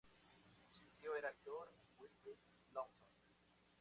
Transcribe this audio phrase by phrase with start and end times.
[0.73, 2.33] Su tío era actor, Wilfrid
[2.73, 3.07] Lawson.